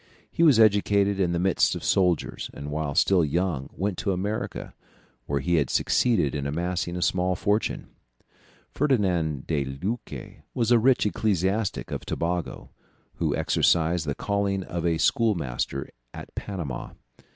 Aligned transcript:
He 0.31 0.41
was 0.41 0.59
educated 0.59 1.19
in 1.19 1.31
the 1.31 1.37
midst 1.39 1.75
of 1.75 1.83
soldiers, 1.83 2.49
and 2.55 2.71
while 2.71 2.95
still 2.95 3.23
young 3.23 3.69
went 3.71 3.99
to 3.99 4.11
America, 4.13 4.73
where 5.27 5.41
he 5.41 5.57
had 5.57 5.69
succeeded 5.69 6.33
in 6.33 6.47
amassing 6.47 6.95
a 6.95 7.03
small 7.03 7.35
fortune. 7.35 7.87
Ferdinand 8.71 9.45
de 9.45 9.63
Luque 9.63 10.41
was 10.55 10.71
a 10.71 10.79
rich 10.79 11.05
ecclesiastic 11.05 11.91
of 11.91 12.03
Tobago, 12.03 12.71
who 13.17 13.35
exercised 13.35 14.07
the 14.07 14.15
calling 14.15 14.63
of 14.63 14.87
a 14.87 14.97
schoolmaster 14.97 15.87
at 16.15 16.33
Panama. 16.33 16.93